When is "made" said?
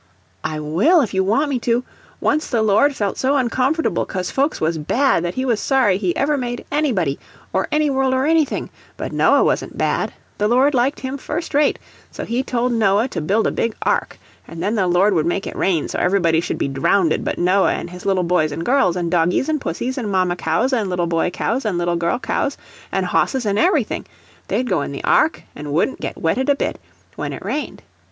6.37-6.65